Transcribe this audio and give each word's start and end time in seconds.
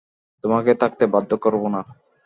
তোমাকে 0.43 0.71
থাকতে 0.73 1.03
বাধ্য 1.07 1.31
করবো 1.37 1.67
না। 1.69 1.81